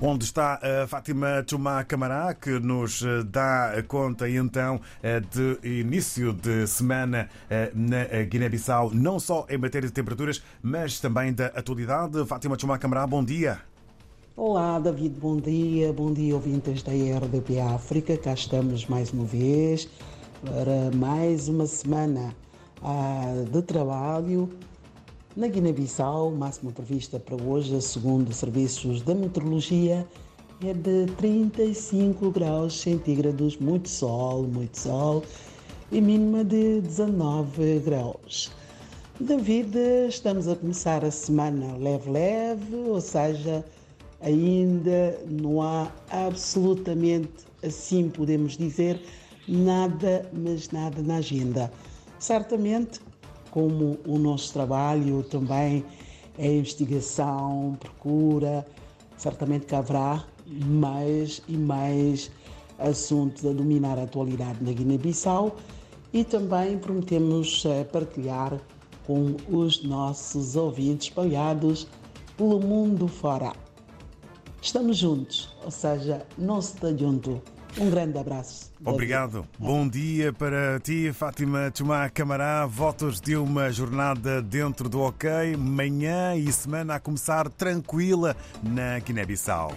onde 0.00 0.24
está 0.24 0.60
a 0.62 0.86
Fátima 0.86 1.44
Chumá 1.48 1.82
Camará, 1.84 2.34
que 2.34 2.58
nos 2.58 3.02
dá 3.26 3.72
conta 3.88 4.28
então 4.28 4.80
de 5.30 5.80
início 5.80 6.32
de 6.32 6.66
semana 6.66 7.28
na 7.74 8.04
Guiné-Bissau, 8.24 8.90
não 8.92 9.18
só 9.18 9.46
em 9.48 9.56
matéria 9.58 9.88
de 9.88 9.92
temperaturas, 9.94 10.42
mas 10.62 11.00
também 11.00 11.32
da 11.32 11.46
atualidade. 11.46 12.24
Fátima 12.26 12.58
Chumá 12.58 12.78
Camará, 12.78 13.06
bom 13.06 13.24
dia. 13.24 13.60
Olá, 14.36 14.78
David, 14.78 15.18
bom 15.18 15.36
dia. 15.38 15.92
Bom 15.92 16.12
dia, 16.12 16.34
ouvintes 16.34 16.82
da 16.82 16.92
RDP 16.92 17.58
África. 17.60 18.18
Cá 18.18 18.34
estamos 18.34 18.86
mais 18.86 19.10
uma 19.10 19.24
vez 19.24 19.88
para 20.44 20.94
mais 20.94 21.48
uma 21.48 21.66
semana 21.66 22.34
de 23.50 23.62
trabalho 23.62 24.50
na 25.36 25.46
Guiné-Bissau. 25.46 26.30
Máxima 26.30 26.72
prevista 26.72 27.20
para 27.20 27.36
hoje, 27.36 27.80
segundo 27.82 28.32
serviços 28.32 29.02
da 29.02 29.14
meteorologia, 29.14 30.06
é 30.64 30.72
de 30.72 31.06
35 31.18 32.30
graus 32.30 32.80
centígrados, 32.80 33.58
muito 33.58 33.88
sol, 33.88 34.44
muito 34.44 34.78
sol, 34.78 35.22
e 35.92 36.00
mínima 36.00 36.42
de 36.42 36.80
19 36.80 37.80
graus. 37.80 38.50
David, 39.20 39.76
estamos 40.08 40.48
a 40.48 40.56
começar 40.56 41.04
a 41.04 41.10
semana 41.10 41.76
leve-leve, 41.76 42.74
ou 42.74 43.00
seja, 43.00 43.64
ainda 44.20 45.18
não 45.26 45.60
há 45.62 45.90
absolutamente, 46.10 47.46
assim 47.62 48.08
podemos 48.08 48.56
dizer, 48.56 49.00
nada, 49.46 50.28
mas 50.32 50.70
nada 50.70 51.02
na 51.02 51.16
agenda. 51.16 51.70
Certamente, 52.18 53.00
como 53.56 53.98
o 54.06 54.18
nosso 54.18 54.52
trabalho 54.52 55.22
também 55.22 55.82
é 56.36 56.56
investigação, 56.58 57.74
procura, 57.80 58.66
certamente 59.16 59.64
que 59.64 59.74
haverá 59.74 60.22
mais 60.46 61.40
e 61.48 61.56
mais 61.56 62.30
assuntos 62.78 63.46
a 63.46 63.54
dominar 63.54 63.98
a 63.98 64.02
atualidade 64.02 64.62
na 64.62 64.72
Guiné-Bissau 64.72 65.56
e 66.12 66.22
também 66.22 66.76
prometemos 66.76 67.64
eh, 67.64 67.84
partilhar 67.84 68.60
com 69.06 69.34
os 69.48 69.82
nossos 69.82 70.54
ouvintes 70.54 71.06
espalhados 71.08 71.88
pelo 72.36 72.60
mundo 72.60 73.08
fora. 73.08 73.54
Estamos 74.60 74.98
juntos, 74.98 75.48
ou 75.64 75.70
seja, 75.70 76.26
não 76.36 76.60
se 76.60 76.74
está 76.74 76.94
junto. 76.94 77.40
Um 77.78 77.90
grande 77.90 78.18
abraço. 78.18 78.72
Obrigado. 78.84 79.46
Bom 79.58 79.86
dia 79.86 80.32
para 80.32 80.80
ti, 80.80 81.12
Fátima 81.12 81.70
Chumá 81.74 82.08
Camará. 82.08 82.64
Votos 82.66 83.20
de 83.20 83.36
uma 83.36 83.70
jornada 83.70 84.40
dentro 84.40 84.88
do 84.88 85.00
OK. 85.00 85.28
Manhã 85.56 86.34
e 86.34 86.50
semana 86.50 86.94
a 86.94 87.00
começar 87.00 87.48
tranquila 87.50 88.34
na 88.62 88.98
Guiné-Bissau. 88.98 89.72